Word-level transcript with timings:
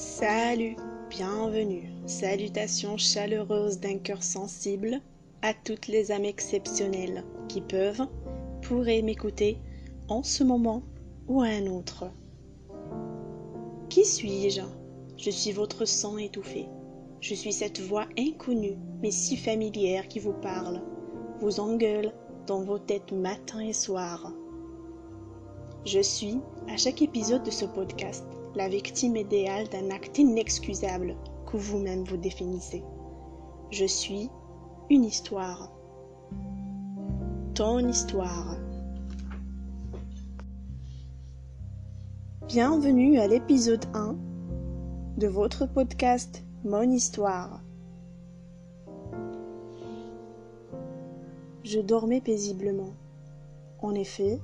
Salut, 0.00 0.76
bienvenue, 1.10 1.92
salutations 2.06 2.96
chaleureuses 2.96 3.80
d'un 3.80 3.98
cœur 3.98 4.22
sensible 4.22 4.98
à 5.42 5.52
toutes 5.52 5.88
les 5.88 6.10
âmes 6.10 6.24
exceptionnelles 6.24 7.22
qui 7.48 7.60
peuvent, 7.60 8.06
pourraient 8.62 9.02
m'écouter 9.02 9.58
en 10.08 10.22
ce 10.22 10.42
moment 10.42 10.82
ou 11.28 11.42
à 11.42 11.48
un 11.48 11.66
autre. 11.66 12.06
Qui 13.90 14.06
suis-je? 14.06 14.62
Je 15.18 15.30
suis 15.30 15.52
votre 15.52 15.84
sang 15.84 16.16
étouffé. 16.16 16.64
Je 17.20 17.34
suis 17.34 17.52
cette 17.52 17.80
voix 17.80 18.06
inconnue 18.18 18.78
mais 19.02 19.10
si 19.10 19.36
familière 19.36 20.08
qui 20.08 20.18
vous 20.18 20.32
parle, 20.32 20.80
vous 21.42 21.60
engueule 21.60 22.14
dans 22.46 22.62
vos 22.62 22.78
têtes 22.78 23.12
matin 23.12 23.60
et 23.60 23.74
soir. 23.74 24.32
Je 25.84 26.00
suis, 26.00 26.38
à 26.70 26.78
chaque 26.78 27.02
épisode 27.02 27.42
de 27.42 27.50
ce 27.50 27.66
podcast, 27.66 28.24
la 28.54 28.68
victime 28.68 29.16
idéale 29.16 29.68
d'un 29.68 29.90
acte 29.90 30.18
inexcusable 30.18 31.14
que 31.46 31.56
vous-même 31.56 32.04
vous 32.04 32.16
définissez. 32.16 32.82
Je 33.70 33.84
suis 33.84 34.28
une 34.88 35.04
histoire. 35.04 35.70
Ton 37.54 37.78
histoire. 37.88 38.56
Bienvenue 42.48 43.20
à 43.20 43.28
l'épisode 43.28 43.84
1 43.94 44.16
de 45.18 45.28
votre 45.28 45.66
podcast 45.66 46.42
Mon 46.64 46.90
histoire. 46.90 47.62
Je 51.62 51.78
dormais 51.78 52.20
paisiblement. 52.20 52.94
En 53.78 53.94
effet, 53.94 54.40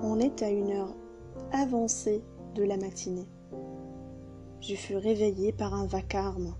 on 0.00 0.20
est 0.20 0.42
à 0.42 0.50
une 0.50 0.70
heure 0.70 0.94
avancée 1.52 2.22
de 2.54 2.62
la 2.64 2.76
matinée. 2.76 3.28
Je 4.60 4.74
fus 4.74 4.96
réveillée 4.96 5.52
par 5.52 5.74
un 5.74 5.86
vacarme, 5.86 6.54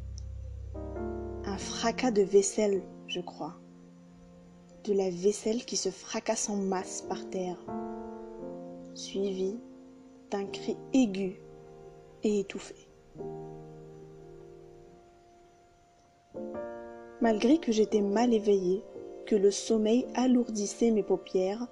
un 1.44 1.58
fracas 1.58 2.10
de 2.10 2.22
vaisselle, 2.22 2.82
je 3.06 3.20
crois, 3.20 3.56
de 4.84 4.94
la 4.94 5.10
vaisselle 5.10 5.64
qui 5.64 5.76
se 5.76 5.90
fracasse 5.90 6.48
en 6.48 6.56
masse 6.56 7.02
par 7.02 7.28
terre, 7.28 7.58
suivi 8.94 9.58
d'un 10.30 10.46
cri 10.46 10.76
aigu 10.92 11.40
et 12.22 12.40
étouffé. 12.40 12.88
Malgré 17.20 17.58
que 17.58 17.72
j'étais 17.72 18.00
mal 18.00 18.32
éveillée, 18.32 18.82
que 19.26 19.36
le 19.36 19.50
sommeil 19.50 20.06
alourdissait 20.14 20.90
mes 20.90 21.02
paupières, 21.02 21.66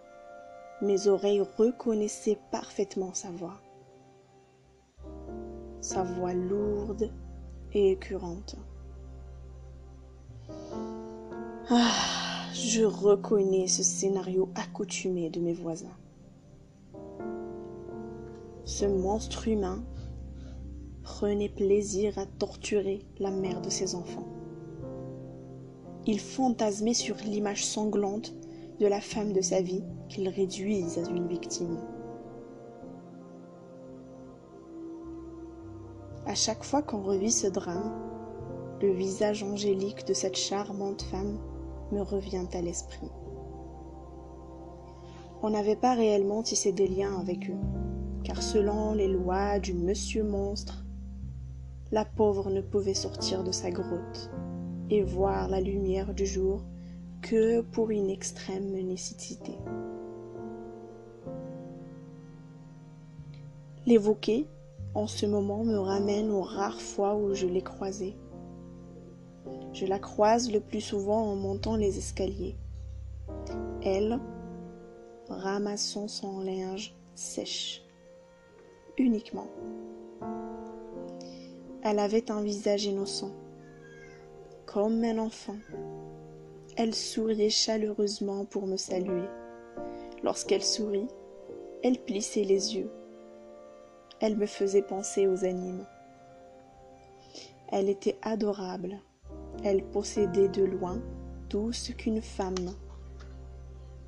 mes 0.83 1.09
oreilles 1.09 1.45
reconnaissaient 1.57 2.39
parfaitement 2.51 3.15
sa 3.15 3.31
voix 3.31 3.59
sa 5.81 6.03
voix 6.03 6.35
lourde 6.35 7.11
et 7.73 7.93
écurante. 7.93 8.57
Ah, 11.71 11.93
je 12.55 12.83
reconnais 12.83 13.67
ce 13.67 13.83
scénario 13.83 14.49
accoutumé 14.55 15.31
de 15.31 15.41
mes 15.41 15.53
voisins. 15.53 15.97
Ce 18.65 18.85
monstre 18.85 19.49
humain 19.49 19.83
prenait 21.03 21.49
plaisir 21.49 22.19
à 22.19 22.27
torturer 22.27 23.01
la 23.19 23.31
mère 23.31 23.61
de 23.61 23.71
ses 23.71 23.95
enfants. 23.95 24.27
Il 26.07 26.21
fantasmait 26.21 26.95
sur 26.95 27.17
l'image 27.17 27.65
sanglante 27.65 28.35
de 28.81 28.87
la 28.87 29.01
femme 29.01 29.33
de 29.33 29.41
sa 29.41 29.61
vie 29.61 29.83
qu'il 30.09 30.29
réduise 30.29 30.99
à 30.99 31.11
une 31.11 31.27
victime. 31.27 31.79
À 36.29 36.35
chaque 36.35 36.63
fois 36.63 36.83
qu'on 36.83 37.01
revit 37.01 37.33
ce 37.33 37.47
drame, 37.47 37.91
le 38.83 38.93
visage 38.93 39.43
angélique 39.43 40.07
de 40.07 40.13
cette 40.13 40.37
charmante 40.37 41.01
femme 41.01 41.39
me 41.91 42.03
revient 42.03 42.45
à 42.53 42.61
l'esprit. 42.61 43.11
On 45.41 45.49
n'avait 45.49 45.75
pas 45.75 45.95
réellement 45.95 46.43
tissé 46.43 46.71
des 46.71 46.87
liens 46.87 47.19
avec 47.19 47.49
eux, 47.49 47.57
car 48.25 48.43
selon 48.43 48.93
les 48.93 49.09
lois 49.09 49.59
du 49.59 49.73
monsieur 49.73 50.23
monstre, 50.23 50.85
la 51.93 52.05
pauvre 52.05 52.51
ne 52.51 52.61
pouvait 52.61 52.93
sortir 52.93 53.43
de 53.43 53.51
sa 53.51 53.71
grotte 53.71 54.31
et 54.91 55.03
voir 55.03 55.49
la 55.49 55.63
lumière 55.63 56.13
du 56.13 56.27
jour 56.27 56.61
que 57.23 57.63
pour 57.63 57.89
une 57.89 58.11
extrême 58.11 58.71
nécessité. 58.73 59.53
L'évoquer 63.87 64.47
en 64.99 65.07
ce 65.07 65.27
moment 65.27 65.63
me 65.63 65.79
ramène 65.79 66.33
aux 66.33 66.43
rares 66.43 66.81
fois 66.81 67.15
où 67.15 67.33
je 67.33 67.47
l'ai 67.47 67.63
croisée. 67.63 68.17
Je 69.73 69.87
la 69.87 70.01
croise 70.01 70.51
le 70.51 70.59
plus 70.59 70.81
souvent 70.81 71.23
en 71.23 71.37
montant 71.37 71.77
les 71.77 71.99
escaliers. 71.99 72.57
Elle, 73.81 74.19
ramassant 75.29 76.09
son 76.09 76.41
linge 76.41 76.97
sèche, 77.15 77.85
uniquement. 78.97 79.47
Elle 81.83 82.01
avait 82.01 82.33
un 82.33 82.43
visage 82.43 82.87
innocent, 82.87 83.31
comme 84.67 85.05
un 85.05 85.19
enfant. 85.19 85.59
Elle 86.77 86.95
souriait 86.95 87.51
chaleureusement 87.51 88.45
pour 88.47 88.67
me 88.67 88.77
saluer. 88.77 89.29
Lorsqu'elle 90.25 90.65
sourit, 90.65 91.07
elle 91.85 92.01
plissait 92.01 92.43
les 92.43 92.75
yeux 92.75 92.91
elle 94.21 94.37
me 94.37 94.47
faisait 94.47 94.83
penser 94.83 95.27
aux 95.27 95.45
animes. 95.45 95.85
Elle 97.71 97.89
était 97.89 98.17
adorable. 98.23 98.99
Elle 99.65 99.85
possédait 99.85 100.49
de 100.49 100.65
loin 100.65 101.01
tout 101.49 101.73
ce 101.73 101.93
qu'une 101.93 102.23
femme 102.23 102.75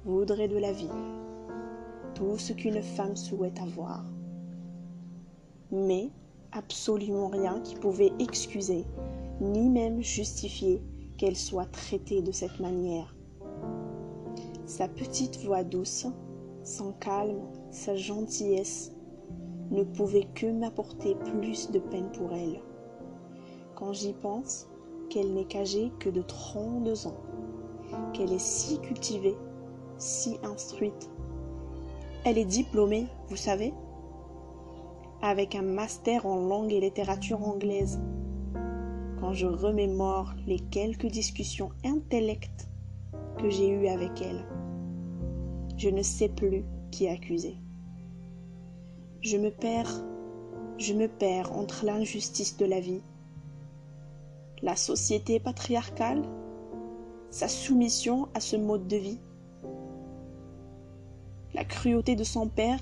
voudrait 0.04 0.48
de 0.48 0.56
la 0.56 0.72
vie, 0.72 0.88
tout 2.14 2.38
ce 2.38 2.52
qu'une 2.52 2.82
femme 2.82 3.16
souhaite 3.16 3.60
avoir. 3.60 4.04
Mais 5.70 6.10
absolument 6.52 7.28
rien 7.28 7.60
qui 7.60 7.76
pouvait 7.76 8.12
excuser, 8.18 8.84
ni 9.40 9.68
même 9.68 10.02
justifier 10.02 10.82
qu'elle 11.16 11.36
soit 11.36 11.70
traitée 11.70 12.22
de 12.22 12.32
cette 12.32 12.60
manière. 12.60 13.14
Sa 14.66 14.88
petite 14.88 15.38
voix 15.44 15.64
douce, 15.64 16.06
son 16.64 16.92
calme, 16.92 17.42
sa 17.70 17.96
gentillesse, 17.96 18.92
ne 19.70 19.84
pouvait 19.84 20.28
que 20.34 20.46
m'apporter 20.46 21.14
plus 21.14 21.70
de 21.70 21.78
peine 21.78 22.10
pour 22.12 22.32
elle. 22.32 22.60
Quand 23.74 23.92
j'y 23.92 24.12
pense, 24.12 24.68
qu'elle 25.10 25.34
n'est 25.34 25.44
qu'âgée 25.44 25.92
que 25.98 26.08
de 26.08 26.22
32 26.22 27.06
ans, 27.06 27.20
qu'elle 28.12 28.32
est 28.32 28.38
si 28.38 28.78
cultivée, 28.80 29.36
si 29.98 30.38
instruite. 30.42 31.10
Elle 32.24 32.38
est 32.38 32.44
diplômée, 32.44 33.06
vous 33.28 33.36
savez, 33.36 33.74
avec 35.22 35.54
un 35.54 35.62
master 35.62 36.26
en 36.26 36.36
langue 36.36 36.72
et 36.72 36.80
littérature 36.80 37.46
anglaise. 37.46 38.00
Quand 39.20 39.32
je 39.32 39.46
remémore 39.46 40.32
les 40.46 40.58
quelques 40.58 41.06
discussions 41.06 41.70
intellectes 41.84 42.68
que 43.38 43.50
j'ai 43.50 43.68
eues 43.68 43.88
avec 43.88 44.22
elle, 44.22 44.46
je 45.76 45.90
ne 45.90 46.02
sais 46.02 46.28
plus 46.28 46.64
qui 46.90 47.08
accuser. 47.08 47.56
Je 49.22 49.36
me 49.36 49.50
perds, 49.50 50.02
je 50.78 50.94
me 50.94 51.06
perds 51.06 51.52
entre 51.52 51.84
l'injustice 51.84 52.56
de 52.56 52.64
la 52.64 52.80
vie, 52.80 53.02
la 54.62 54.76
société 54.76 55.38
patriarcale, 55.38 56.22
sa 57.28 57.46
soumission 57.46 58.28
à 58.32 58.40
ce 58.40 58.56
mode 58.56 58.88
de 58.88 58.96
vie, 58.96 59.20
la 61.52 61.66
cruauté 61.66 62.16
de 62.16 62.24
son 62.24 62.48
père 62.48 62.80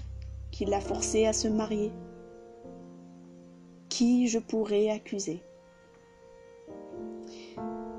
qui 0.53 0.65
l'a 0.65 0.81
forcé 0.81 1.27
à 1.27 1.33
se 1.33 1.49
marier. 1.49 1.91
Qui 3.89 4.29
je 4.29 4.39
pourrais 4.39 4.91
accuser? 4.91 5.43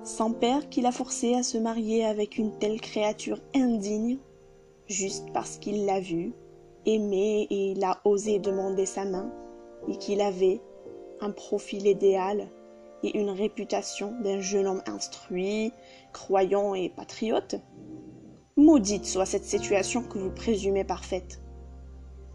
Son 0.05 0.31
père 0.31 0.69
qui 0.69 0.79
l'a 0.79 0.93
forcé 0.93 1.35
à 1.35 1.43
se 1.43 1.57
marier 1.57 2.05
avec 2.05 2.37
une 2.37 2.57
telle 2.57 2.79
créature 2.79 3.41
indigne, 3.53 4.17
juste 4.87 5.27
parce 5.33 5.57
qu'il 5.57 5.85
l'a 5.85 5.99
vue 5.99 6.31
aimé 6.95 7.47
et 7.49 7.71
il 7.71 7.83
a 7.83 7.99
osé 8.05 8.39
demander 8.39 8.85
sa 8.85 9.05
main, 9.05 9.31
et 9.87 9.97
qu'il 9.97 10.21
avait 10.21 10.61
un 11.21 11.31
profil 11.31 11.87
idéal 11.87 12.47
et 13.03 13.17
une 13.17 13.29
réputation 13.29 14.13
d'un 14.21 14.39
jeune 14.39 14.67
homme 14.67 14.83
instruit, 14.87 15.71
croyant 16.11 16.75
et 16.75 16.89
patriote 16.89 17.55
Maudite 18.59 19.05
soit 19.05 19.25
cette 19.25 19.45
situation 19.45 20.03
que 20.03 20.17
vous 20.17 20.31
présumez 20.31 20.83
parfaite. 20.83 21.41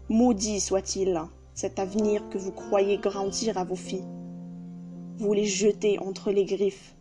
Maudit 0.09 0.59
soit-il 0.59 1.21
cet 1.53 1.77
avenir 1.77 2.27
que 2.29 2.39
vous 2.39 2.51
croyez 2.51 2.97
grandir 2.97 3.59
à 3.59 3.63
vos 3.63 3.75
filles. 3.75 4.07
Vous 5.19 5.33
les 5.33 5.45
jetez 5.45 5.99
entre 5.99 6.31
les 6.31 6.45
griffes 6.45 6.95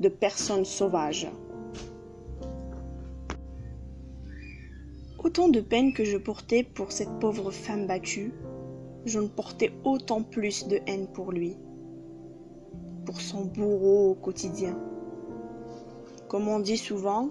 de 0.00 0.08
personnes 0.08 0.64
sauvages. 0.64 1.28
Autant 5.18 5.48
de 5.48 5.60
peine 5.60 5.92
que 5.92 6.04
je 6.04 6.16
portais 6.16 6.62
pour 6.62 6.92
cette 6.92 7.18
pauvre 7.18 7.50
femme 7.50 7.88
battue, 7.88 8.32
je 9.04 9.18
ne 9.18 9.26
portais 9.26 9.72
autant 9.82 10.22
plus 10.22 10.68
de 10.68 10.78
haine 10.86 11.08
pour 11.08 11.32
lui, 11.32 11.56
pour 13.04 13.20
son 13.20 13.44
bourreau 13.44 14.10
au 14.10 14.14
quotidien. 14.14 14.78
Comme 16.28 16.46
on 16.46 16.60
dit 16.60 16.76
souvent, 16.76 17.30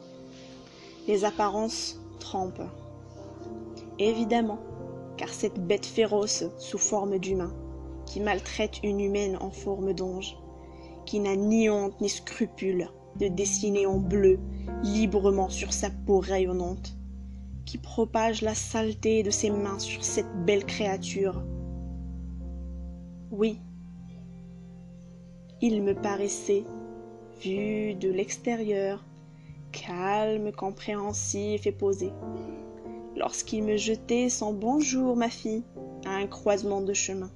les 1.08 1.24
apparences 1.24 2.02
trompent. 2.20 2.70
Évidemment, 4.00 4.60
car 5.16 5.30
cette 5.30 5.66
bête 5.66 5.86
féroce 5.86 6.44
sous 6.58 6.78
forme 6.78 7.20
d'humain, 7.20 7.56
qui 8.06 8.20
maltraite 8.20 8.80
une 8.84 9.00
humaine 9.00 9.38
en 9.40 9.52
forme 9.52 9.94
d'ange, 9.94 10.38
qui 11.06 11.22
n'a 11.22 11.38
ni 11.38 11.70
honte 11.70 12.02
ni 12.02 12.10
scrupule 12.10 12.90
de 13.18 13.30
dessiner 13.30 13.86
en 13.86 13.98
bleu 13.98 14.40
librement 14.84 15.50
sur 15.50 15.72
sa 15.72 15.90
peau 15.90 16.20
rayonnante, 16.20 16.98
qui 17.68 17.78
propage 17.78 18.42
la 18.42 18.56
saleté 18.56 19.22
de 19.24 19.30
ses 19.30 19.52
mains 19.52 19.78
sur 19.78 20.04
cette 20.04 20.46
belle 20.46 20.66
créature. 20.66 21.44
Oui, 23.30 23.60
il 25.62 25.84
me 25.84 25.94
paraissait, 25.94 26.64
vu 27.42 27.94
de 27.94 28.10
l'extérieur, 28.10 29.04
calme, 29.74 30.54
compréhensif 30.54 31.68
et 31.68 31.74
posé, 31.74 32.14
lorsqu'il 33.18 33.64
me 33.64 33.76
jetait 33.76 34.30
son 34.30 34.54
bonjour, 34.54 35.18
ma 35.18 35.30
fille, 35.30 35.64
à 36.06 36.12
un 36.12 36.28
croisement 36.28 36.82
de 36.82 36.94
chemin. 36.94 37.32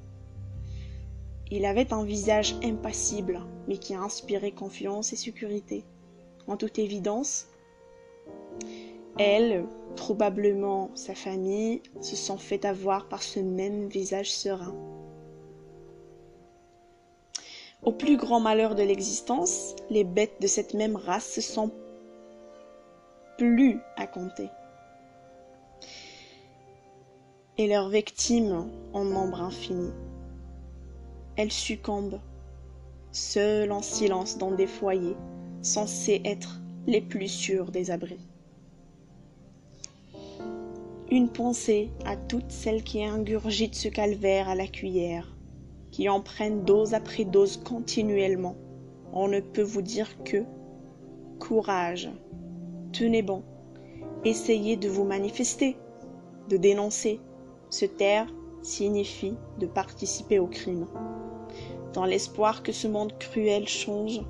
Il 1.50 1.66
avait 1.66 1.92
un 1.92 2.06
visage 2.06 2.56
impassible, 2.64 3.42
mais 3.68 3.78
qui 3.78 3.96
inspirait 3.96 4.52
confiance 4.52 5.12
et 5.12 5.18
sécurité. 5.18 5.84
En 6.48 6.56
toute 6.56 6.80
évidence, 6.80 7.48
elle, 9.22 9.66
probablement 9.96 10.90
sa 10.96 11.14
famille, 11.14 11.82
se 12.02 12.16
sont 12.16 12.38
fait 12.38 12.66
avoir 12.66 13.08
par 13.08 13.22
ce 13.22 13.40
même 13.40 13.88
visage 13.88 14.32
serein. 14.32 14.76
Au 17.84 17.92
plus 17.92 18.18
grand 18.18 18.40
malheur 18.40 18.76
de 18.76 18.84
l'existence, 18.84 19.76
les 19.90 20.04
bêtes 20.04 20.42
de 20.42 20.48
cette 20.48 20.74
même 20.74 20.96
race 20.96 21.32
se 21.32 21.42
sont 21.42 21.72
plus 23.38 23.80
à 23.96 24.08
compter. 24.08 24.50
Et 27.58 27.68
leurs 27.68 27.90
victimes 27.90 28.70
en 28.94 29.04
nombre 29.04 29.42
infini. 29.42 29.92
Elles 31.38 31.52
succombent, 31.52 32.20
seules 33.12 33.72
en 33.72 33.82
silence 33.82 34.38
dans 34.38 34.52
des 34.52 34.68
foyers 34.68 35.18
censés 35.62 36.22
être 36.26 36.60
les 36.88 37.02
plus 37.02 37.28
sûrs 37.28 37.72
des 37.72 37.92
abris 37.92 38.31
une 41.12 41.28
pensée 41.28 41.92
à 42.06 42.16
toutes 42.16 42.52
celles 42.52 42.84
qui 42.84 43.04
ingurgitent 43.04 43.76
ce 43.76 43.90
calvaire 43.90 44.48
à 44.48 44.56
la 44.56 44.66
cuillère, 44.66 45.36
qui 45.92 46.08
en 46.08 46.22
prennent 46.22 46.64
dose 46.64 46.94
après 46.94 47.26
dose 47.26 47.58
continuellement. 47.58 48.56
On 49.12 49.28
ne 49.28 49.42
peut 49.42 49.62
vous 49.62 49.82
dire 49.82 50.24
que 50.24 50.46
courage, 51.38 52.10
tenez 52.94 53.22
bon, 53.24 53.44
essayez 54.24 54.78
de 54.78 54.88
vous 54.88 55.04
manifester, 55.04 55.76
de 56.48 56.56
dénoncer. 56.56 57.20
Se 57.70 57.86
taire 57.86 58.28
signifie 58.62 59.36
de 59.60 59.66
participer 59.66 60.40
au 60.40 60.48
crime. 60.48 60.88
Dans 61.94 62.06
l'espoir 62.06 62.64
que 62.64 62.72
ce 62.72 62.88
monde 62.88 63.18
cruel 63.20 63.68
change, 63.68 64.22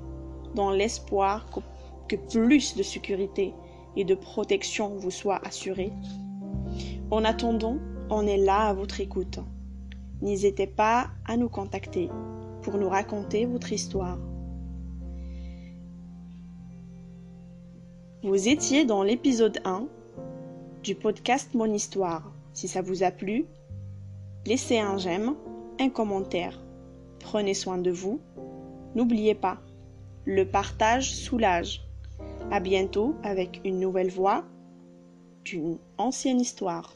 dans 0.56 0.72
l'espoir 0.72 1.48
que 2.08 2.16
plus 2.16 2.76
de 2.76 2.82
sécurité 2.82 3.54
et 3.94 4.04
de 4.04 4.16
protection 4.16 4.96
vous 4.96 5.10
soient 5.12 5.40
assurés, 5.44 5.92
en 7.12 7.26
attendant, 7.26 7.76
on 8.08 8.26
est 8.26 8.38
là 8.38 8.68
à 8.68 8.72
votre 8.72 9.02
écoute. 9.02 9.38
N'hésitez 10.22 10.66
pas 10.66 11.10
à 11.26 11.36
nous 11.36 11.50
contacter 11.50 12.08
pour 12.62 12.78
nous 12.78 12.88
raconter 12.88 13.44
votre 13.44 13.70
histoire. 13.70 14.18
Vous 18.22 18.48
étiez 18.48 18.86
dans 18.86 19.02
l'épisode 19.02 19.60
1 19.66 19.88
du 20.82 20.94
podcast 20.94 21.50
Mon 21.52 21.74
Histoire. 21.74 22.32
Si 22.54 22.66
ça 22.66 22.80
vous 22.80 23.02
a 23.02 23.10
plu, 23.10 23.44
laissez 24.46 24.78
un 24.78 24.96
j'aime, 24.96 25.34
un 25.80 25.90
commentaire. 25.90 26.58
Prenez 27.20 27.52
soin 27.52 27.76
de 27.76 27.90
vous. 27.90 28.20
N'oubliez 28.94 29.34
pas, 29.34 29.58
le 30.24 30.46
partage 30.46 31.14
soulage. 31.14 31.82
À 32.50 32.58
bientôt 32.58 33.16
avec 33.22 33.60
une 33.66 33.80
nouvelle 33.80 34.10
voix 34.10 34.46
d'une 35.44 35.76
ancienne 35.98 36.40
histoire. 36.40 36.94